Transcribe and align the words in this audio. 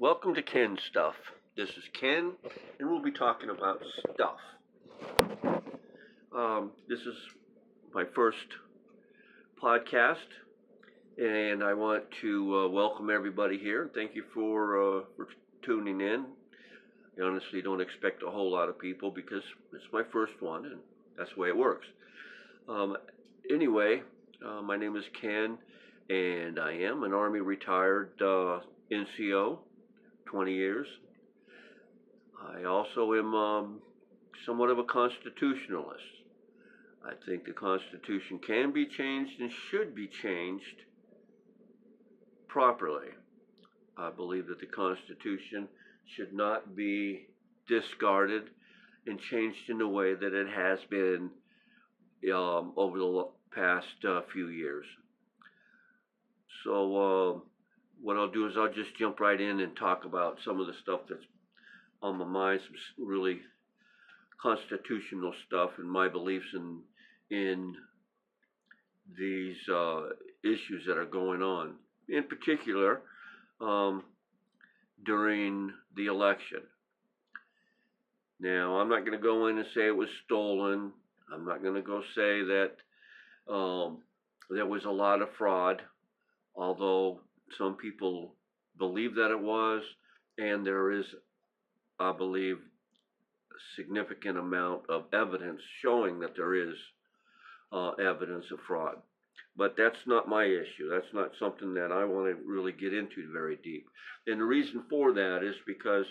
Welcome 0.00 0.36
to 0.36 0.42
Ken 0.42 0.78
Stuff. 0.90 1.16
This 1.56 1.70
is 1.70 1.82
Ken, 1.98 2.30
and 2.78 2.88
we'll 2.88 3.02
be 3.02 3.10
talking 3.10 3.50
about 3.50 3.82
stuff. 4.14 4.36
Um, 6.32 6.70
this 6.88 7.00
is 7.00 7.16
my 7.92 8.04
first 8.14 8.46
podcast, 9.60 10.18
and 11.16 11.64
I 11.64 11.74
want 11.74 12.04
to 12.20 12.56
uh, 12.56 12.68
welcome 12.68 13.10
everybody 13.10 13.58
here. 13.58 13.90
Thank 13.92 14.14
you 14.14 14.22
for, 14.32 15.00
uh, 15.00 15.04
for 15.16 15.26
tuning 15.62 16.00
in. 16.00 16.26
I 17.18 17.24
honestly 17.24 17.60
don't 17.60 17.80
expect 17.80 18.22
a 18.22 18.30
whole 18.30 18.52
lot 18.52 18.68
of 18.68 18.78
people 18.78 19.10
because 19.10 19.42
it's 19.72 19.92
my 19.92 20.04
first 20.12 20.34
one, 20.38 20.64
and 20.66 20.78
that's 21.16 21.30
the 21.34 21.40
way 21.40 21.48
it 21.48 21.56
works. 21.56 21.88
Um, 22.68 22.96
anyway, 23.50 24.02
uh, 24.46 24.62
my 24.62 24.76
name 24.76 24.94
is 24.94 25.04
Ken, 25.20 25.58
and 26.08 26.60
I 26.60 26.74
am 26.74 27.02
an 27.02 27.12
Army 27.12 27.40
retired 27.40 28.12
uh, 28.22 28.60
NCO, 28.92 29.58
20 30.28 30.52
years. 30.52 30.86
I 32.54 32.64
also 32.64 33.14
am 33.14 33.34
um, 33.34 33.82
somewhat 34.44 34.68
of 34.70 34.78
a 34.78 34.84
constitutionalist. 34.84 36.02
I 37.04 37.12
think 37.26 37.44
the 37.44 37.52
Constitution 37.52 38.38
can 38.38 38.70
be 38.72 38.86
changed 38.86 39.40
and 39.40 39.50
should 39.70 39.94
be 39.94 40.06
changed 40.06 40.82
properly. 42.46 43.08
I 43.96 44.10
believe 44.10 44.46
that 44.48 44.60
the 44.60 44.66
Constitution 44.66 45.66
should 46.14 46.34
not 46.34 46.76
be 46.76 47.26
discarded 47.66 48.50
and 49.06 49.18
changed 49.18 49.70
in 49.70 49.78
the 49.78 49.88
way 49.88 50.14
that 50.14 50.34
it 50.34 50.48
has 50.48 50.78
been 50.90 51.30
um, 52.34 52.72
over 52.76 52.98
the 52.98 53.28
past 53.54 54.04
uh, 54.06 54.20
few 54.30 54.48
years. 54.48 54.84
So, 56.64 56.96
uh, 56.96 57.40
what 58.02 58.16
I'll 58.16 58.30
do 58.30 58.46
is 58.46 58.54
I'll 58.56 58.72
just 58.72 58.96
jump 58.98 59.20
right 59.20 59.40
in 59.40 59.60
and 59.60 59.76
talk 59.76 60.04
about 60.04 60.38
some 60.44 60.60
of 60.60 60.66
the 60.66 60.74
stuff 60.82 61.00
that's 61.08 61.22
on 62.02 62.18
my 62.18 62.24
mind, 62.24 62.60
some 62.66 63.06
really 63.06 63.40
constitutional 64.40 65.32
stuff 65.46 65.70
and 65.78 65.90
my 65.90 66.08
beliefs 66.08 66.46
in 66.54 66.80
in 67.30 67.74
these 69.18 69.56
uh, 69.72 70.02
issues 70.44 70.84
that 70.86 70.96
are 70.96 71.06
going 71.06 71.42
on. 71.42 71.74
In 72.08 72.24
particular, 72.24 73.00
um, 73.60 74.02
during 75.04 75.72
the 75.96 76.06
election. 76.06 76.60
Now, 78.40 78.76
I'm 78.76 78.88
not 78.88 79.00
going 79.00 79.18
to 79.18 79.22
go 79.22 79.48
in 79.48 79.58
and 79.58 79.66
say 79.74 79.86
it 79.86 79.96
was 79.96 80.08
stolen. 80.24 80.92
I'm 81.32 81.44
not 81.44 81.62
going 81.62 81.74
to 81.74 81.82
go 81.82 82.00
say 82.14 82.42
that 82.44 82.72
um, 83.52 83.98
there 84.48 84.66
was 84.66 84.84
a 84.84 84.90
lot 84.90 85.20
of 85.20 85.28
fraud, 85.36 85.82
although 86.54 87.20
some 87.56 87.74
people 87.74 88.34
believe 88.78 89.14
that 89.14 89.30
it 89.30 89.40
was, 89.40 89.82
and 90.38 90.66
there 90.66 90.92
is, 90.92 91.04
I 91.98 92.12
believe, 92.12 92.56
a 92.56 93.80
significant 93.80 94.38
amount 94.38 94.82
of 94.88 95.04
evidence 95.12 95.60
showing 95.82 96.20
that 96.20 96.36
there 96.36 96.54
is 96.54 96.74
uh, 97.72 97.90
evidence 97.92 98.44
of 98.52 98.58
fraud. 98.66 98.96
But 99.56 99.74
that's 99.76 100.06
not 100.06 100.28
my 100.28 100.44
issue. 100.44 100.88
That's 100.90 101.12
not 101.12 101.32
something 101.38 101.74
that 101.74 101.92
I 101.92 102.04
want 102.04 102.26
to 102.26 102.42
really 102.44 102.72
get 102.72 102.94
into 102.94 103.32
very 103.32 103.56
deep. 103.62 103.86
And 104.26 104.40
the 104.40 104.44
reason 104.44 104.84
for 104.88 105.12
that 105.12 105.40
is 105.42 105.54
because 105.66 106.04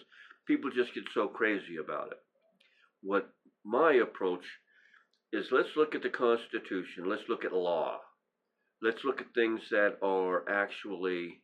people 0.45 0.69
just 0.75 0.93
get 0.93 1.03
so 1.13 1.27
crazy 1.27 1.77
about 1.77 2.07
it. 2.11 2.19
What 3.01 3.29
my 3.63 3.93
approach 3.93 4.43
is 5.33 5.45
let's 5.51 5.69
look 5.75 5.95
at 5.95 6.03
the 6.03 6.09
Constitution, 6.09 7.09
let's 7.09 7.27
look 7.29 7.45
at 7.45 7.53
law, 7.53 7.99
let's 8.81 9.03
look 9.03 9.21
at 9.21 9.33
things 9.33 9.61
that 9.71 9.97
are 10.01 10.47
actually 10.49 11.41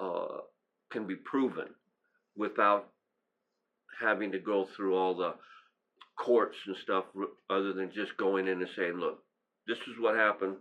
uh, 0.00 0.38
can 0.90 1.06
be 1.06 1.16
proven 1.16 1.68
without 2.36 2.88
having 4.00 4.32
to 4.32 4.38
go 4.38 4.68
through 4.76 4.94
all 4.94 5.14
the 5.14 5.34
courts 6.18 6.56
and 6.66 6.76
stuff 6.82 7.04
other 7.50 7.72
than 7.72 7.90
just 7.94 8.16
going 8.16 8.46
in 8.46 8.60
and 8.60 8.68
saying, 8.76 8.94
look, 8.94 9.22
this 9.66 9.78
is 9.78 9.94
what 9.98 10.14
happened, 10.16 10.56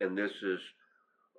and 0.00 0.16
this 0.16 0.30
is 0.42 0.60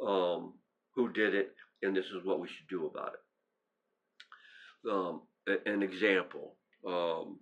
um, 0.06 0.54
who 0.96 1.12
did 1.14 1.34
it, 1.34 1.54
and 1.84 1.96
this 1.96 2.06
is 2.06 2.26
what 2.26 2.40
we 2.40 2.48
should 2.48 2.68
do 2.70 2.88
about 2.88 3.14
it. 3.14 4.92
Um, 4.92 5.22
an 5.66 5.82
example 5.82 6.56
um, 6.88 7.40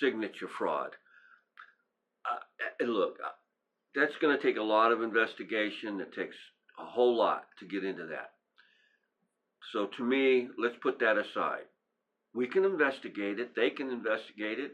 signature 0.00 0.48
fraud. 0.58 0.90
Uh, 2.30 2.84
look, 2.84 3.18
that's 3.94 4.12
going 4.20 4.36
to 4.36 4.42
take 4.42 4.56
a 4.56 4.62
lot 4.62 4.92
of 4.92 5.02
investigation. 5.02 6.00
It 6.00 6.14
takes 6.14 6.36
a 6.78 6.84
whole 6.84 7.16
lot 7.16 7.44
to 7.58 7.66
get 7.66 7.84
into 7.84 8.06
that. 8.06 8.32
So 9.72 9.88
to 9.96 10.04
me, 10.04 10.48
let's 10.58 10.76
put 10.82 10.98
that 11.00 11.16
aside. 11.16 11.64
We 12.34 12.46
can 12.46 12.64
investigate 12.64 13.38
it. 13.40 13.54
They 13.56 13.70
can 13.70 13.90
investigate 13.90 14.58
it 14.58 14.72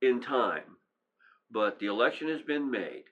in 0.00 0.22
time. 0.22 0.76
But 1.50 1.78
the 1.78 1.86
election 1.86 2.28
has 2.28 2.40
been 2.46 2.70
made. 2.70 3.04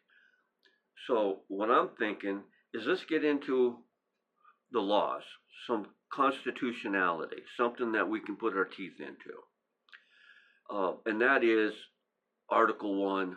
So 1.06 1.40
what 1.48 1.70
I'm 1.70 1.90
thinking 1.98 2.42
is 2.74 2.82
let's 2.86 3.04
get 3.08 3.24
into 3.24 3.76
the 4.72 4.80
laws, 4.80 5.22
some 5.66 5.86
constitutionality, 6.12 7.42
something 7.56 7.92
that 7.92 8.08
we 8.08 8.20
can 8.20 8.36
put 8.36 8.56
our 8.56 8.64
teeth 8.64 8.98
into. 8.98 9.36
Uh, 10.68 10.96
and 11.06 11.20
that 11.20 11.44
is 11.44 11.72
Article 12.50 13.02
1, 13.04 13.36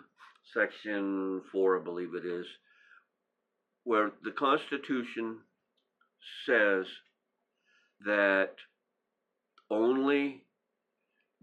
Section 0.53 1.41
4, 1.51 1.79
I 1.79 1.83
believe 1.83 2.15
it 2.15 2.25
is, 2.25 2.45
where 3.83 4.11
the 4.23 4.31
Constitution 4.31 5.37
says 6.45 6.85
that 8.05 8.53
only 9.69 10.43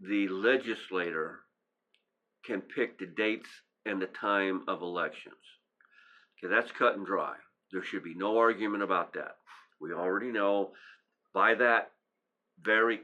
the 0.03 0.29
legislator 0.29 1.41
can 2.45 2.61
pick 2.61 2.99
the 2.99 3.07
dates 3.07 3.49
and 3.85 4.01
the 4.01 4.07
time 4.07 4.63
of 4.69 4.83
elections. 4.83 5.35
Okay, 6.39 6.53
that's 6.53 6.73
cut 6.73 6.97
and 6.97 7.07
dry. 7.07 7.35
There 7.73 7.83
should 7.83 8.05
be 8.05 8.15
no 8.15 8.39
argument 8.39 8.83
about 8.83 9.15
that. 9.15 9.37
We 9.81 9.93
already 9.93 10.33
know 10.33 10.73
by 11.33 11.55
that 11.55 11.93
very 12.63 13.01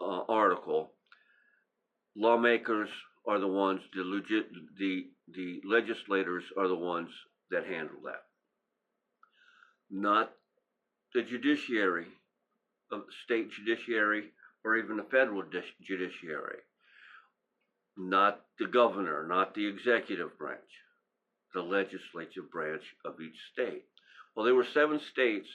uh, 0.00 0.22
article, 0.28 0.92
lawmakers 2.16 2.88
are 3.26 3.38
the 3.38 3.46
ones, 3.46 3.80
the 3.94 4.02
legit, 4.02 4.46
the 4.78 5.06
the 5.34 5.60
legislators 5.64 6.44
are 6.56 6.68
the 6.68 6.74
ones 6.74 7.10
that 7.50 7.66
handle 7.66 8.00
that, 8.04 8.24
not 9.90 10.32
the 11.14 11.22
judiciary, 11.22 12.06
of 12.92 13.02
state 13.24 13.50
judiciary, 13.50 14.32
or 14.64 14.76
even 14.76 14.96
the 14.96 15.02
federal 15.04 15.42
judiciary, 15.82 16.60
not 17.96 18.40
the 18.58 18.66
governor, 18.66 19.26
not 19.26 19.54
the 19.54 19.66
executive 19.66 20.36
branch, 20.38 20.60
the 21.54 21.62
legislative 21.62 22.50
branch 22.50 22.82
of 23.04 23.20
each 23.20 23.38
state. 23.52 23.84
Well, 24.34 24.44
there 24.44 24.54
were 24.54 24.66
seven 24.74 25.00
states 25.00 25.48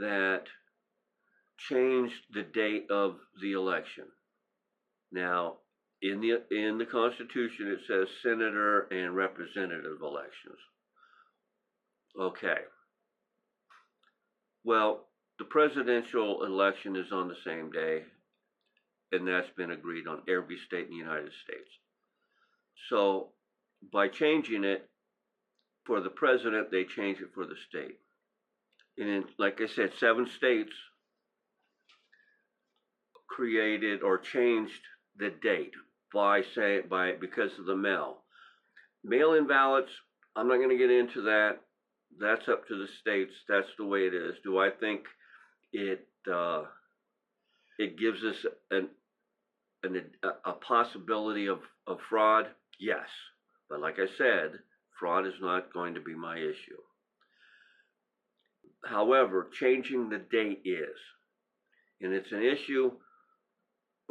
that 0.00 0.44
changed 1.68 2.14
the 2.32 2.42
date 2.42 2.90
of 2.90 3.16
the 3.40 3.52
election. 3.52 4.04
Now, 5.10 5.58
in 6.02 6.20
the 6.20 6.42
in 6.50 6.78
the 6.78 6.84
Constitution, 6.84 7.68
it 7.68 7.78
says 7.86 8.08
senator 8.22 8.88
and 8.90 9.14
representative 9.14 10.02
elections. 10.02 10.58
Okay. 12.20 12.58
Well, 14.64 15.06
the 15.38 15.44
presidential 15.44 16.44
election 16.44 16.96
is 16.96 17.12
on 17.12 17.28
the 17.28 17.36
same 17.44 17.70
day, 17.70 18.02
and 19.12 19.26
that's 19.26 19.48
been 19.56 19.70
agreed 19.70 20.08
on 20.08 20.22
every 20.28 20.58
state 20.66 20.86
in 20.86 20.90
the 20.90 20.96
United 20.96 21.32
States. 21.44 21.70
So, 22.88 23.28
by 23.92 24.08
changing 24.08 24.64
it 24.64 24.88
for 25.84 26.00
the 26.00 26.10
president, 26.10 26.70
they 26.70 26.84
change 26.84 27.20
it 27.20 27.30
for 27.34 27.46
the 27.46 27.56
state. 27.68 27.98
And 28.98 29.08
in, 29.08 29.24
like 29.38 29.60
I 29.60 29.66
said, 29.66 29.92
seven 29.98 30.26
states 30.36 30.72
created 33.28 34.02
or 34.02 34.18
changed 34.18 34.82
the 35.16 35.30
date 35.30 35.72
by 36.12 36.42
say 36.54 36.80
by 36.88 37.12
because 37.20 37.50
of 37.58 37.66
the 37.66 37.76
mail. 37.76 38.18
Mail-in 39.04 39.46
ballots, 39.46 39.90
I'm 40.36 40.48
not 40.48 40.56
going 40.56 40.70
to 40.70 40.78
get 40.78 40.90
into 40.90 41.22
that. 41.22 41.60
That's 42.20 42.48
up 42.48 42.66
to 42.68 42.76
the 42.76 42.86
states. 43.00 43.32
That's 43.48 43.68
the 43.78 43.86
way 43.86 44.00
it 44.00 44.14
is. 44.14 44.34
Do 44.44 44.58
I 44.58 44.70
think 44.70 45.02
it 45.72 46.06
uh, 46.32 46.64
it 47.78 47.98
gives 47.98 48.22
us 48.22 48.36
an, 48.70 48.88
an 49.82 50.02
a 50.44 50.52
possibility 50.52 51.48
of, 51.48 51.60
of 51.86 51.98
fraud? 52.08 52.46
Yes, 52.78 53.06
but 53.70 53.80
like 53.80 53.96
I 53.98 54.06
said, 54.18 54.58
fraud 54.98 55.26
is 55.26 55.34
not 55.40 55.72
going 55.72 55.94
to 55.94 56.00
be 56.00 56.14
my 56.14 56.36
issue. 56.36 56.80
However, 58.84 59.48
changing 59.58 60.10
the 60.10 60.18
date 60.18 60.62
is, 60.64 60.96
and 62.00 62.12
it's 62.12 62.32
an 62.32 62.42
issue 62.42 62.90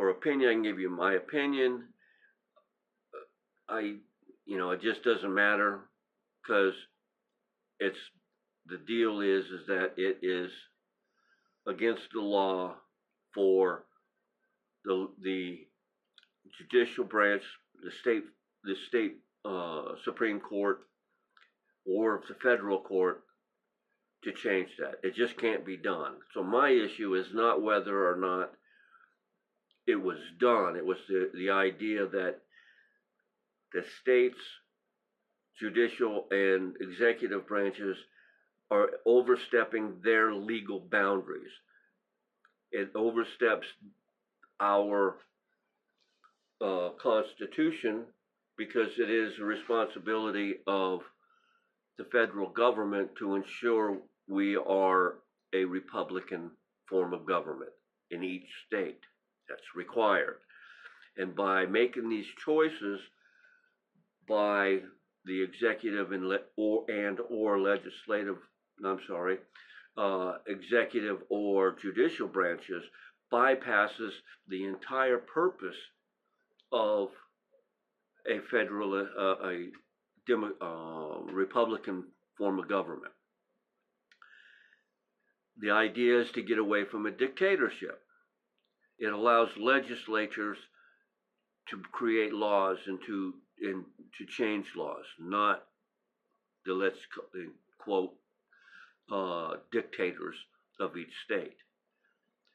for 0.02 0.10
opinion, 0.10 0.50
I 0.50 0.54
can 0.54 0.64
give 0.64 0.80
you 0.80 0.90
my 0.90 1.14
opinion. 1.14 1.84
I, 3.72 3.96
you 4.46 4.58
know, 4.58 4.72
it 4.72 4.82
just 4.82 5.04
doesn't 5.04 5.34
matter 5.34 5.82
because 6.42 6.74
it's 7.80 8.00
the 8.68 8.78
deal 8.78 9.22
is 9.22 9.46
is 9.46 9.66
that 9.68 9.94
it 9.98 10.20
is 10.22 10.52
against 11.68 12.04
the 12.14 12.22
law 12.22 12.76
for 13.34 13.86
the 14.86 15.10
the 15.22 15.60
judicial 16.58 17.06
branch, 17.06 17.44
the 17.84 17.92
state 17.92 18.24
the 18.64 18.76
state 18.88 19.18
uh, 19.46 19.94
Supreme 20.04 20.40
Court 20.40 20.82
or 21.86 22.22
the 22.28 22.36
federal 22.36 22.80
court 22.82 23.24
to 24.24 24.32
change 24.32 24.70
that. 24.78 24.96
It 25.04 25.16
just 25.16 25.38
can't 25.38 25.66
be 25.66 25.78
done. 25.78 26.14
So 26.34 26.44
my 26.44 26.70
issue 26.70 27.16
is 27.16 27.34
not 27.34 27.62
whether 27.64 28.08
or 28.08 28.18
not 28.18 28.52
it 29.88 29.96
was 29.96 30.20
done. 30.40 30.76
It 30.76 30.86
was 30.86 31.00
the, 31.08 31.32
the 31.34 31.50
idea 31.50 32.06
that 32.06 32.42
the 33.74 33.84
state's 34.02 34.42
judicial 35.60 36.28
and 36.32 36.76
executive 36.82 37.48
branches 37.48 37.98
are 38.72 38.90
overstepping 39.06 39.96
their 40.04 40.34
legal 40.34 40.80
boundaries. 40.80 41.52
It 42.72 42.90
oversteps 42.96 43.68
our 44.60 45.18
uh, 46.62 46.90
Constitution 47.02 48.06
because 48.58 48.90
it 48.98 49.10
is 49.10 49.34
a 49.40 49.44
responsibility 49.44 50.56
of 50.68 51.02
the 51.98 52.06
federal 52.06 52.50
government 52.50 53.10
to 53.18 53.36
ensure 53.36 53.98
we 54.28 54.56
are 54.56 55.16
a 55.54 55.66
Republican 55.66 56.52
form 56.88 57.14
of 57.14 57.26
government 57.26 57.72
in 58.12 58.24
each 58.24 58.48
state. 58.68 59.00
That's 59.50 59.76
required. 59.76 60.38
And 61.18 61.36
by 61.36 61.66
making 61.66 62.10
these 62.10 62.28
choices 62.46 63.02
by 64.28 64.80
the 65.26 65.44
executive 65.44 66.12
and, 66.12 66.28
le- 66.28 66.40
or, 66.58 66.86
and 66.90 67.20
or 67.30 67.60
legislative 67.60 68.38
I'm 68.86 69.00
sorry, 69.08 69.38
uh, 69.98 70.34
executive 70.48 71.20
or 71.30 71.76
judicial 71.82 72.28
branches 72.28 72.84
bypasses 73.32 74.12
the 74.48 74.66
entire 74.66 75.18
purpose 75.18 75.76
of 76.72 77.10
a 78.30 78.40
federal, 78.50 78.96
uh, 78.96 79.48
a 79.48 79.70
Demo- 80.28 80.56
uh, 80.62 81.32
Republican 81.32 82.06
form 82.38 82.60
of 82.60 82.68
government. 82.68 83.14
The 85.60 85.72
idea 85.72 86.22
is 86.22 86.32
to 86.32 86.42
get 86.42 86.58
away 86.58 86.86
from 86.86 87.06
a 87.06 87.12
dictatorship. 87.12 88.02
It 89.00 89.12
allows 89.12 89.50
legislatures 89.58 90.58
to 91.70 91.82
create 91.92 92.34
laws 92.34 92.78
and 92.88 93.00
to 93.06 93.34
and 93.62 93.84
to 94.18 94.26
change 94.26 94.66
laws, 94.76 95.06
not 95.20 95.64
the 96.66 96.74
let's 96.74 96.98
quote 97.78 98.14
uh, 99.12 99.56
dictators 99.72 100.36
of 100.80 100.98
each 100.98 101.14
state. 101.26 101.58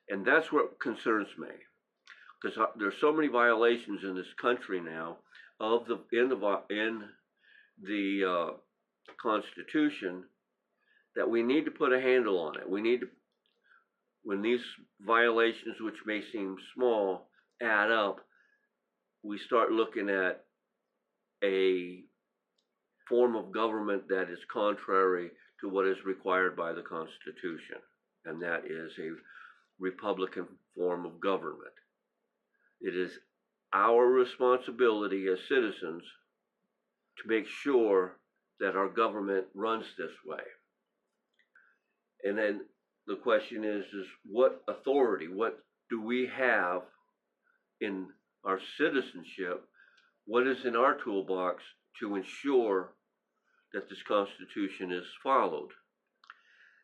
And 0.08 0.24
that's 0.24 0.52
what 0.52 0.78
concerns 0.80 1.28
me. 1.38 1.48
Because 2.40 2.58
uh, 2.58 2.66
there's 2.78 2.94
so 3.00 3.12
many 3.12 3.28
violations 3.28 4.04
in 4.04 4.14
this 4.14 4.32
country 4.40 4.80
now 4.80 5.16
of 5.58 5.86
the 5.86 5.98
in 6.12 6.28
the 6.28 6.60
in 6.70 7.02
the 7.82 8.24
uh, 8.24 8.56
Constitution 9.20 10.24
that 11.14 11.28
we 11.28 11.42
need 11.42 11.64
to 11.64 11.70
put 11.70 11.92
a 11.92 12.00
handle 12.00 12.38
on 12.38 12.58
it. 12.58 12.68
We 12.68 12.82
need 12.82 13.00
to, 13.00 13.08
when 14.22 14.42
these 14.42 14.60
violations, 15.00 15.80
which 15.80 15.94
may 16.04 16.20
seem 16.30 16.56
small, 16.74 17.28
add 17.62 17.90
up, 17.90 18.20
we 19.22 19.38
start 19.38 19.72
looking 19.72 20.10
at 20.10 20.44
a 21.46 22.02
form 23.08 23.36
of 23.36 23.52
government 23.52 24.08
that 24.08 24.28
is 24.30 24.38
contrary 24.52 25.30
to 25.60 25.68
what 25.68 25.86
is 25.86 26.04
required 26.04 26.56
by 26.56 26.72
the 26.72 26.82
Constitution, 26.82 27.78
and 28.24 28.42
that 28.42 28.64
is 28.66 28.92
a 28.98 29.10
Republican 29.78 30.46
form 30.74 31.06
of 31.06 31.20
government. 31.20 31.72
It 32.80 32.94
is 32.96 33.12
our 33.72 34.06
responsibility 34.06 35.26
as 35.28 35.38
citizens 35.48 36.02
to 37.18 37.28
make 37.28 37.46
sure 37.46 38.16
that 38.60 38.76
our 38.76 38.88
government 38.88 39.46
runs 39.54 39.84
this 39.96 40.12
way. 40.26 40.42
And 42.24 42.36
then 42.36 42.60
the 43.06 43.16
question 43.16 43.64
is, 43.64 43.84
is 43.84 44.06
what 44.24 44.62
authority, 44.68 45.28
what 45.28 45.58
do 45.90 46.02
we 46.02 46.28
have 46.36 46.82
in 47.80 48.08
our 48.44 48.58
citizenship? 48.78 49.64
What 50.26 50.46
is 50.46 50.64
in 50.64 50.76
our 50.76 50.96
toolbox 51.02 51.62
to 52.00 52.16
ensure 52.16 52.92
that 53.72 53.88
this 53.88 54.02
Constitution 54.06 54.92
is 54.92 55.04
followed. 55.22 55.70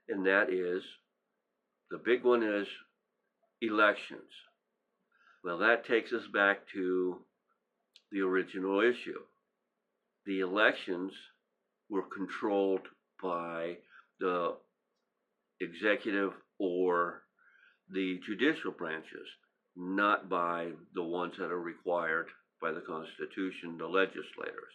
And 0.08 0.26
that 0.26 0.50
is 0.50 0.82
the 1.90 1.98
big 1.98 2.24
one 2.24 2.42
is 2.42 2.66
elections. 3.60 4.30
Well, 5.44 5.58
that 5.58 5.86
takes 5.86 6.12
us 6.12 6.26
back 6.32 6.68
to 6.74 7.18
the 8.10 8.20
original 8.20 8.80
issue. 8.80 9.20
The 10.26 10.40
elections 10.40 11.12
were 11.88 12.02
controlled 12.02 12.86
by 13.22 13.78
the 14.20 14.56
executive 15.60 16.32
or 16.58 17.22
the 17.90 18.20
judicial 18.26 18.72
branches, 18.72 19.26
not 19.76 20.28
by 20.28 20.72
the 20.94 21.02
ones 21.02 21.34
that 21.38 21.50
are 21.50 21.60
required 21.60 22.26
by 22.62 22.72
the 22.72 22.80
Constitution, 22.80 23.76
the 23.76 23.86
legislators. 23.86 24.72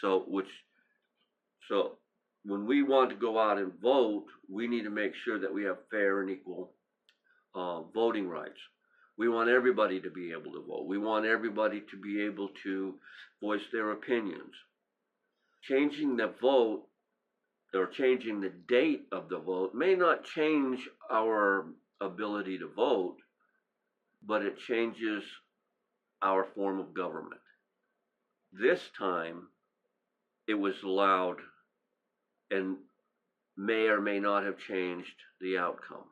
So, 0.00 0.24
which, 0.26 0.48
so 1.68 1.98
when 2.44 2.66
we 2.66 2.82
want 2.82 3.10
to 3.10 3.16
go 3.16 3.38
out 3.38 3.58
and 3.58 3.72
vote, 3.80 4.26
we 4.48 4.66
need 4.66 4.82
to 4.82 4.90
make 4.90 5.12
sure 5.24 5.38
that 5.38 5.52
we 5.52 5.64
have 5.64 5.76
fair 5.90 6.20
and 6.20 6.30
equal 6.30 6.72
uh, 7.54 7.82
voting 7.94 8.28
rights. 8.28 8.58
We 9.16 9.28
want 9.28 9.50
everybody 9.50 10.00
to 10.00 10.10
be 10.10 10.32
able 10.32 10.52
to 10.52 10.64
vote. 10.66 10.86
We 10.86 10.98
want 10.98 11.26
everybody 11.26 11.82
to 11.90 11.96
be 11.96 12.22
able 12.22 12.48
to 12.62 12.94
voice 13.42 13.60
their 13.72 13.90
opinions. 13.92 14.54
Changing 15.62 16.16
the 16.16 16.32
vote 16.40 16.84
or 17.74 17.86
changing 17.86 18.40
the 18.40 18.52
date 18.68 19.06
of 19.12 19.28
the 19.28 19.38
vote 19.38 19.74
may 19.74 19.94
not 19.94 20.24
change 20.24 20.88
our 21.10 21.66
ability 22.00 22.58
to 22.58 22.68
vote, 22.74 23.16
but 24.26 24.42
it 24.42 24.58
changes 24.58 25.22
our 26.22 26.44
form 26.54 26.78
of 26.78 26.94
government. 26.94 27.40
This 28.52 28.80
time, 28.98 29.48
it 30.46 30.54
was 30.54 30.82
loud 30.82 31.36
and 32.50 32.76
may 33.56 33.86
or 33.86 34.00
may 34.00 34.18
not 34.18 34.44
have 34.44 34.58
changed 34.58 35.14
the 35.40 35.58
outcome. 35.58 36.04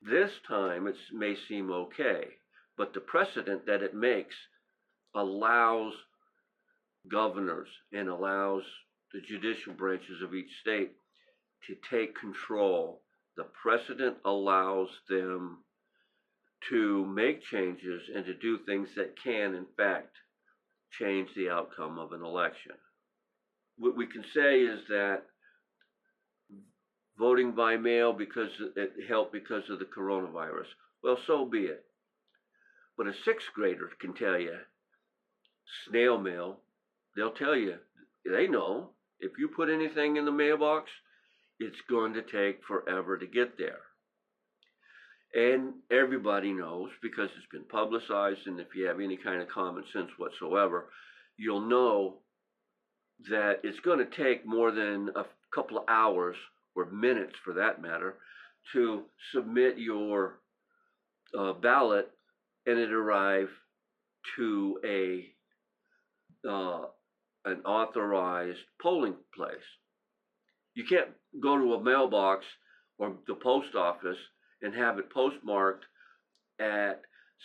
This 0.00 0.32
time 0.46 0.86
it 0.86 0.96
may 1.12 1.36
seem 1.48 1.70
okay, 1.70 2.28
but 2.76 2.92
the 2.92 3.00
precedent 3.00 3.66
that 3.66 3.82
it 3.82 3.94
makes 3.94 4.34
allows 5.14 5.94
governors 7.08 7.68
and 7.92 8.08
allows 8.08 8.62
the 9.12 9.20
judicial 9.20 9.72
branches 9.72 10.22
of 10.22 10.34
each 10.34 10.50
state 10.60 10.92
to 11.66 11.76
take 11.90 12.18
control. 12.18 13.02
The 13.36 13.44
precedent 13.44 14.16
allows 14.24 14.88
them 15.08 15.58
to 16.70 17.04
make 17.06 17.42
changes 17.42 18.02
and 18.14 18.24
to 18.26 18.34
do 18.34 18.58
things 18.58 18.88
that 18.96 19.14
can, 19.22 19.54
in 19.54 19.66
fact, 19.76 20.16
change 20.98 21.28
the 21.34 21.48
outcome 21.48 21.98
of 21.98 22.12
an 22.12 22.22
election 22.22 22.72
what 23.78 23.96
we 23.96 24.06
can 24.06 24.24
say 24.34 24.60
is 24.60 24.80
that 24.88 25.22
voting 27.18 27.52
by 27.52 27.76
mail 27.76 28.12
because 28.12 28.50
it 28.76 28.92
helped 29.08 29.32
because 29.32 29.68
of 29.70 29.78
the 29.78 29.84
coronavirus. 29.84 30.66
Well, 31.02 31.18
so 31.26 31.44
be 31.44 31.64
it. 31.64 31.84
But 32.96 33.06
a 33.06 33.14
sixth 33.24 33.48
grader 33.54 33.90
can 34.00 34.14
tell 34.14 34.38
you 34.38 34.56
snail 35.88 36.18
mail. 36.18 36.60
They'll 37.16 37.32
tell 37.32 37.56
you, 37.56 37.76
they 38.24 38.46
know 38.46 38.90
if 39.20 39.32
you 39.38 39.48
put 39.48 39.68
anything 39.68 40.16
in 40.16 40.24
the 40.24 40.32
mailbox, 40.32 40.90
it's 41.58 41.80
going 41.88 42.14
to 42.14 42.22
take 42.22 42.64
forever 42.64 43.18
to 43.18 43.26
get 43.26 43.58
there. 43.58 43.80
And 45.34 45.74
everybody 45.90 46.52
knows 46.52 46.90
because 47.00 47.30
it's 47.36 47.50
been 47.50 47.64
publicized, 47.64 48.46
and 48.46 48.60
if 48.60 48.68
you 48.74 48.86
have 48.86 49.00
any 49.00 49.16
kind 49.16 49.40
of 49.40 49.48
common 49.48 49.84
sense 49.92 50.10
whatsoever, 50.18 50.88
you'll 51.38 51.66
know 51.68 52.18
that 53.30 53.60
it's 53.62 53.80
going 53.80 53.98
to 53.98 54.16
take 54.16 54.44
more 54.46 54.70
than 54.70 55.10
a 55.16 55.24
couple 55.54 55.78
of 55.78 55.84
hours 55.88 56.36
or 56.74 56.86
minutes 56.86 57.32
for 57.44 57.54
that 57.54 57.80
matter 57.80 58.16
to 58.72 59.02
submit 59.34 59.78
your 59.78 60.40
uh, 61.38 61.52
ballot 61.54 62.10
and 62.66 62.78
it 62.78 62.92
arrive 62.92 63.48
to 64.36 64.78
a 64.84 65.26
uh, 66.48 66.84
an 67.44 67.60
authorized 67.64 68.58
polling 68.80 69.14
place. 69.34 69.54
You 70.74 70.84
can't 70.88 71.10
go 71.40 71.58
to 71.58 71.74
a 71.74 71.82
mailbox 71.82 72.44
or 72.98 73.14
the 73.26 73.34
post 73.34 73.74
office 73.74 74.16
and 74.62 74.74
have 74.74 74.98
it 74.98 75.10
postmarked 75.10 75.84
at 76.60 77.02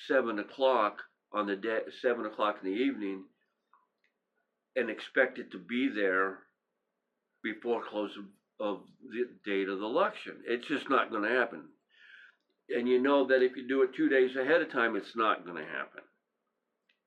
seven 0.07 0.39
o'clock 0.39 1.01
on 1.33 1.47
the 1.47 1.55
day 1.55 1.79
seven 2.01 2.25
o'clock 2.25 2.57
in 2.63 2.69
the 2.69 2.77
evening 2.77 3.23
and 4.75 4.89
expect 4.89 5.39
it 5.39 5.51
to 5.51 5.57
be 5.57 5.89
there 5.89 6.39
before 7.43 7.81
close 7.89 8.11
of 8.17 8.25
of 8.59 8.81
the 9.11 9.27
date 9.45 9.69
of 9.69 9.79
the 9.79 9.85
election. 9.85 10.33
It's 10.45 10.67
just 10.67 10.89
not 10.89 11.11
going 11.11 11.23
to 11.23 11.37
happen. 11.37 11.63
And 12.69 12.87
you 12.87 13.01
know 13.01 13.27
that 13.27 13.43
if 13.43 13.55
you 13.55 13.67
do 13.67 13.83
it 13.83 13.95
two 13.95 14.09
days 14.09 14.35
ahead 14.35 14.61
of 14.61 14.71
time, 14.71 14.95
it's 14.95 15.15
not 15.15 15.45
going 15.45 15.63
to 15.63 15.69
happen. 15.69 16.01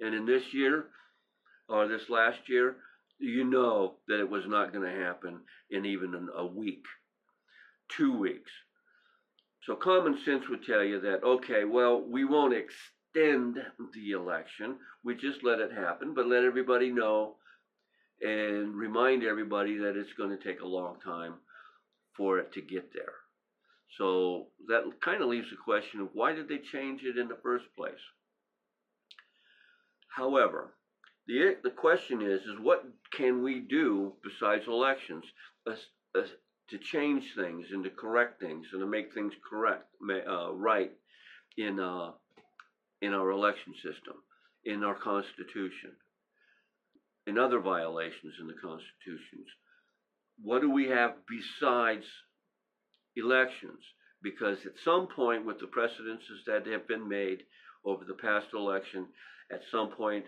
And 0.01 0.15
in 0.15 0.27
this 0.27 0.43
year, 0.53 0.87
or 1.69 1.87
this 1.87 2.09
last 2.09 2.49
year, 2.49 2.77
you 3.19 3.45
know 3.45 3.97
that 4.09 4.21
it 4.21 4.31
was 4.31 4.45
not 4.47 4.73
going 4.73 4.91
to 4.91 5.05
happen 5.05 5.41
in 5.71 5.85
even 5.85 6.29
a 6.37 6.47
week, 6.47 6.85
two 7.97 8.17
weeks. 8.17 8.51
So 9.67 9.77
common 9.77 10.19
sense 10.25 10.49
would 10.49 10.65
tell 10.65 10.83
you 10.83 11.01
that, 11.01 11.23
okay, 11.23 11.65
well, 11.65 12.01
we 12.01 12.25
won't 12.25 12.55
extend 12.55 13.59
the 13.93 14.13
election. 14.13 14.77
We 15.05 15.15
just 15.15 15.45
let 15.45 15.61
it 15.61 15.73
happen, 15.73 16.15
but 16.15 16.27
let 16.27 16.45
everybody 16.45 16.91
know 16.91 17.37
and 18.23 18.75
remind 18.75 19.23
everybody 19.23 19.79
that 19.79 19.97
it's 19.97 20.13
going 20.15 20.31
to 20.37 20.43
take 20.43 20.61
a 20.61 20.67
long 20.67 20.97
time 21.05 21.35
for 22.17 22.39
it 22.39 22.53
to 22.53 22.61
get 22.61 22.93
there. 22.93 23.15
So 23.99 24.47
that 24.69 24.85
kind 25.03 25.23
of 25.23 25.29
leaves 25.29 25.51
the 25.51 25.57
question 25.57 26.01
of 26.01 26.09
why 26.13 26.33
did 26.33 26.49
they 26.49 26.59
change 26.59 27.03
it 27.03 27.19
in 27.19 27.29
the 27.29 27.39
first 27.43 27.65
place? 27.77 27.93
However, 30.09 30.75
the, 31.27 31.57
the 31.63 31.71
question 31.71 32.23
is, 32.23 32.41
is 32.43 32.59
what 32.61 32.85
can 33.13 33.43
we 33.43 33.61
do 33.61 34.15
besides 34.23 34.65
elections 34.67 35.25
to 36.71 36.79
change 36.79 37.25
things 37.37 37.67
and 37.73 37.85
to 37.85 37.91
correct 37.91 38.41
things 38.41 38.67
and 38.73 38.81
to 38.81 38.87
make 38.87 39.13
things 39.13 39.33
correct, 39.49 39.85
uh, 40.29 40.53
right 40.53 40.93
in, 41.57 41.81
uh, 41.81 42.13
in 43.03 43.13
our 43.13 43.31
election 43.31 43.75
system, 43.75 44.15
in 44.65 44.85
our 44.85 44.95
Constitution, 44.95 45.93
in 47.27 47.39
other 47.39 47.61
violations 47.61 48.35
in 48.41 48.47
the 48.47 48.55
Constitutions? 48.55 49.47
What 50.43 50.61
do 50.63 50.71
we 50.71 50.89
have 50.89 51.15
besides 51.29 52.05
elections? 53.17 53.81
Because 54.23 54.59
at 54.65 54.73
some 54.85 55.09
point, 55.09 55.45
with 55.45 55.59
the 55.59 55.67
precedences 55.67 56.43
that 56.47 56.67
have 56.67 56.87
been 56.87 57.09
made 57.09 57.43
over 57.85 58.05
the 58.05 58.15
past 58.15 58.47
election, 58.55 59.07
at 59.51 59.61
some 59.71 59.89
point, 59.91 60.25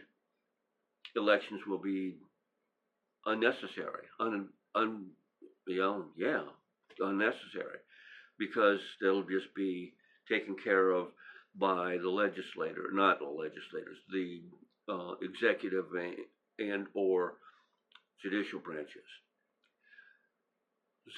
elections 1.15 1.61
will 1.67 1.79
be 1.79 2.17
unnecessary, 3.27 4.07
un, 4.19 4.49
un, 4.75 5.07
you 5.67 5.79
know, 5.79 6.05
yeah, 6.17 6.43
unnecessary, 7.01 7.79
because 8.39 8.81
they'll 9.01 9.23
just 9.23 9.55
be 9.55 9.95
taken 10.29 10.57
care 10.57 10.91
of 10.91 11.09
by 11.59 11.99
the 11.99 12.09
legislator, 12.09 12.91
not 12.93 13.19
the 13.19 13.27
legislators, 13.27 13.99
the 14.11 14.43
uh, 14.89 15.15
executive 15.23 15.87
and, 16.59 16.87
or 16.95 17.35
judicial 18.23 18.61
branches. 18.61 19.03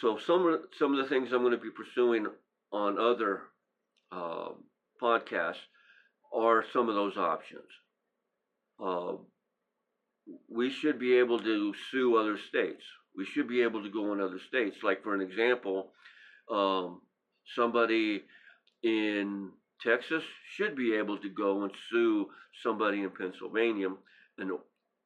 So 0.00 0.18
some 0.18 0.46
of 0.46 0.60
some 0.78 0.92
of 0.92 0.98
the 0.98 1.08
things 1.08 1.30
I'm 1.32 1.42
going 1.42 1.52
to 1.52 1.58
be 1.58 1.70
pursuing 1.70 2.26
on 2.72 2.98
other 2.98 3.42
uh, 4.10 4.48
podcasts 5.00 5.56
are 6.34 6.64
some 6.72 6.88
of 6.88 6.94
those 6.94 7.16
options. 7.16 7.68
Uh, 8.82 9.12
we 10.50 10.70
should 10.70 10.98
be 10.98 11.14
able 11.18 11.38
to 11.38 11.74
sue 11.90 12.16
other 12.16 12.38
states. 12.48 12.82
We 13.16 13.24
should 13.24 13.48
be 13.48 13.62
able 13.62 13.82
to 13.82 13.90
go 13.90 14.12
in 14.12 14.20
other 14.20 14.40
states. 14.48 14.76
Like, 14.82 15.02
for 15.02 15.14
an 15.14 15.20
example, 15.20 15.92
um, 16.50 17.00
somebody 17.54 18.22
in 18.82 19.50
Texas 19.82 20.22
should 20.56 20.76
be 20.76 20.94
able 20.94 21.18
to 21.18 21.28
go 21.28 21.62
and 21.62 21.72
sue 21.90 22.26
somebody 22.62 23.02
in 23.02 23.10
Pennsylvania 23.10 23.88
and 24.38 24.50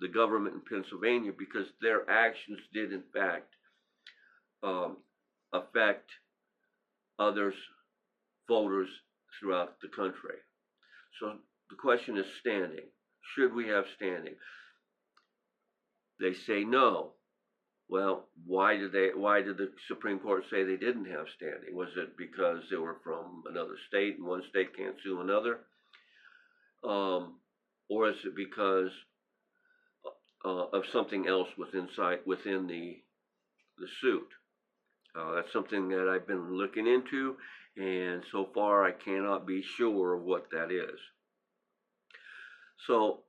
the 0.01 0.09
government 0.09 0.55
in 0.55 0.63
Pennsylvania 0.81 1.33
because 1.37 1.67
their 1.81 2.09
actions 2.09 2.61
did, 2.73 2.93
in 2.93 3.03
fact, 3.13 3.55
um, 4.63 4.99
affect 5.53 6.11
others, 7.19 7.55
voters 8.49 8.89
throughout 9.39 9.81
the 9.81 9.89
country. 9.89 10.37
So 11.21 11.35
the 11.71 11.77
question 11.77 12.17
is 12.17 12.27
standing. 12.41 12.87
Should 13.35 13.55
we 13.55 13.69
have 13.69 13.85
standing? 13.97 14.35
They 16.21 16.35
say 16.35 16.65
no. 16.65 17.13
Well, 17.89 18.27
why 18.47 18.77
did 18.77 18.93
they? 18.93 19.11
Why 19.15 19.41
did 19.41 19.57
the 19.57 19.71
Supreme 19.89 20.19
Court 20.19 20.45
say 20.51 20.63
they 20.63 20.77
didn't 20.77 21.07
have 21.07 21.27
standing? 21.37 21.75
Was 21.75 21.89
it 21.97 22.19
because 22.19 22.63
they 22.71 22.77
were 22.77 22.97
from 23.03 23.45
another 23.49 23.77
state 23.89 24.19
and 24.19 24.27
one 24.27 24.43
state 24.51 24.77
can't 24.77 24.97
sue 25.03 25.23
another, 25.23 25.61
um, 26.85 27.37
or 27.89 28.11
is 28.11 28.17
it 28.25 28.37
because 28.37 28.91
uh, 30.45 30.67
of 30.73 30.83
something 30.93 31.27
else 31.27 31.49
within 31.57 31.89
site 31.97 32.27
within 32.27 32.67
the 32.67 32.99
the 33.79 33.89
suit? 34.03 34.29
Uh, 35.19 35.37
that's 35.37 35.53
something 35.53 35.89
that 35.89 36.09
I've 36.09 36.27
been 36.27 36.53
looking 36.53 36.87
into, 36.87 37.37
and 37.79 38.23
so 38.31 38.49
far 38.53 38.85
I 38.85 38.93
cannot 38.93 39.47
be 39.47 39.63
sure 39.63 40.15
of 40.15 40.23
what 40.23 40.51
that 40.51 40.71
is. 40.71 41.01
So 42.87 43.21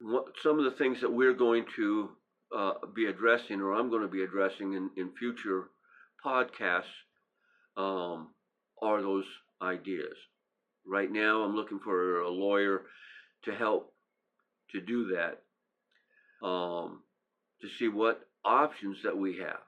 what, 0.00 0.26
some 0.42 0.60
of 0.60 0.64
the 0.64 0.78
things 0.78 1.00
that 1.00 1.12
we're 1.12 1.34
going 1.34 1.64
to 1.74 2.10
uh, 2.54 2.74
be 2.94 3.06
addressing, 3.06 3.60
or 3.60 3.74
I'm 3.74 3.90
going 3.90 4.02
to 4.02 4.08
be 4.08 4.22
addressing 4.22 4.74
in, 4.74 4.90
in 4.96 5.10
future 5.18 5.70
podcasts, 6.24 6.84
um, 7.76 8.28
are 8.82 9.00
those 9.00 9.24
ideas. 9.62 10.14
Right 10.86 11.10
now, 11.10 11.42
I'm 11.42 11.56
looking 11.56 11.80
for 11.80 12.20
a 12.20 12.30
lawyer 12.30 12.82
to 13.44 13.54
help 13.54 13.92
to 14.72 14.80
do 14.80 15.08
that, 15.14 16.46
um, 16.46 17.02
to 17.60 17.68
see 17.78 17.88
what 17.88 18.28
options 18.44 18.98
that 19.02 19.16
we 19.16 19.38
have. 19.38 19.60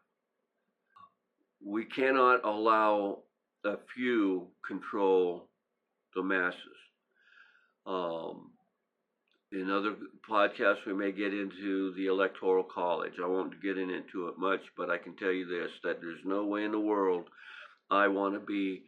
We 1.64 1.84
cannot 1.84 2.44
allow 2.44 3.22
a 3.64 3.76
few 3.94 4.48
control 4.66 5.48
the 6.14 6.22
masses. 6.22 6.58
Um, 7.86 8.52
in 9.52 9.70
other 9.70 9.96
podcasts, 10.28 10.84
we 10.86 10.92
may 10.92 11.10
get 11.10 11.32
into 11.32 11.92
the 11.94 12.06
Electoral 12.06 12.64
College. 12.64 13.14
I 13.22 13.26
won't 13.26 13.62
get 13.62 13.78
into 13.78 14.28
it 14.28 14.38
much, 14.38 14.60
but 14.76 14.90
I 14.90 14.98
can 14.98 15.16
tell 15.16 15.32
you 15.32 15.46
this 15.46 15.70
that 15.84 16.00
there's 16.00 16.24
no 16.24 16.44
way 16.44 16.64
in 16.64 16.72
the 16.72 16.80
world 16.80 17.24
I 17.90 18.08
want 18.08 18.34
to 18.34 18.40
be 18.40 18.82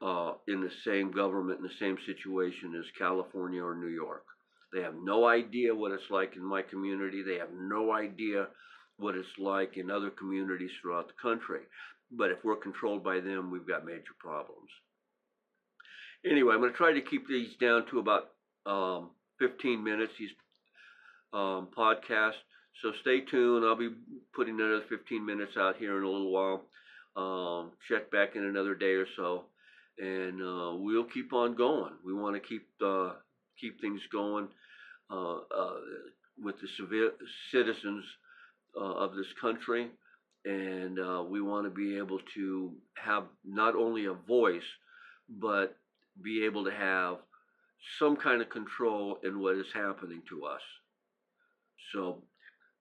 uh, 0.00 0.32
in 0.46 0.60
the 0.60 0.70
same 0.84 1.10
government, 1.10 1.58
in 1.58 1.64
the 1.64 1.80
same 1.80 1.96
situation 2.06 2.74
as 2.78 2.84
California 2.96 3.62
or 3.62 3.74
New 3.74 3.88
York. 3.88 4.24
They 4.72 4.82
have 4.82 4.94
no 4.94 5.26
idea 5.26 5.74
what 5.74 5.92
it's 5.92 6.10
like 6.10 6.36
in 6.36 6.44
my 6.44 6.62
community. 6.62 7.22
They 7.22 7.38
have 7.38 7.52
no 7.52 7.92
idea 7.92 8.48
what 8.98 9.14
it's 9.14 9.38
like 9.38 9.76
in 9.76 9.90
other 9.90 10.10
communities 10.10 10.70
throughout 10.80 11.08
the 11.08 11.14
country. 11.20 11.60
But 12.12 12.30
if 12.30 12.38
we're 12.44 12.56
controlled 12.56 13.02
by 13.02 13.20
them, 13.20 13.50
we've 13.50 13.66
got 13.66 13.84
major 13.86 14.14
problems. 14.18 14.70
Anyway, 16.24 16.52
I'm 16.52 16.60
going 16.60 16.72
to 16.72 16.76
try 16.76 16.92
to 16.92 17.00
keep 17.00 17.26
these 17.26 17.54
down 17.60 17.86
to 17.90 17.98
about 17.98 18.30
um, 18.66 19.10
15 19.38 19.82
minutes, 19.82 20.12
these 20.18 20.30
um, 21.32 21.68
podcasts. 21.76 22.42
So 22.82 22.92
stay 23.00 23.20
tuned. 23.20 23.64
I'll 23.64 23.76
be 23.76 23.90
putting 24.34 24.54
another 24.54 24.82
15 24.88 25.24
minutes 25.24 25.52
out 25.58 25.76
here 25.76 25.98
in 25.98 26.04
a 26.04 26.08
little 26.08 26.32
while. 26.32 26.62
Um, 27.16 27.72
check 27.88 28.10
back 28.10 28.36
in 28.36 28.44
another 28.44 28.74
day 28.74 28.94
or 28.94 29.06
so, 29.16 29.44
and 29.98 30.40
uh, 30.40 30.76
we'll 30.76 31.04
keep 31.12 31.32
on 31.32 31.56
going. 31.56 31.94
We 32.04 32.14
want 32.14 32.40
to 32.40 32.48
keep 32.48 32.68
uh, 32.84 33.14
keep 33.60 33.80
things 33.80 34.00
going 34.12 34.46
uh, 35.10 35.38
uh 35.38 35.74
with 36.40 36.54
the 36.60 37.10
citizens 37.50 38.04
uh, 38.76 38.84
of 38.84 39.16
this 39.16 39.26
country, 39.40 39.88
and 40.44 41.00
uh, 41.00 41.24
we 41.28 41.40
want 41.40 41.66
to 41.66 41.70
be 41.70 41.98
able 41.98 42.20
to 42.34 42.72
have 42.94 43.24
not 43.44 43.74
only 43.74 44.04
a 44.04 44.12
voice, 44.12 44.62
but 45.28 45.76
be 46.22 46.44
able 46.44 46.64
to 46.64 46.70
have 46.70 47.16
some 47.98 48.16
kind 48.16 48.42
of 48.42 48.48
control 48.50 49.18
in 49.24 49.40
what 49.40 49.56
is 49.56 49.66
happening 49.74 50.22
to 50.28 50.44
us. 50.44 50.60
So, 51.92 52.22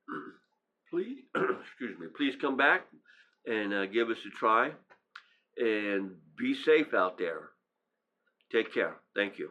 please, 0.92 1.20
excuse 1.36 2.00
me, 2.00 2.08
please 2.16 2.36
come 2.42 2.58
back 2.58 2.82
and 3.46 3.74
uh, 3.74 3.86
give 3.86 4.10
us 4.10 4.18
a 4.26 4.30
try 4.38 4.72
and 5.58 6.12
be 6.38 6.56
safe 6.66 6.94
out 6.94 7.18
there. 7.18 7.50
Take 8.52 8.74
care. 8.74 8.96
Thank 9.16 9.40
you. 9.40 9.50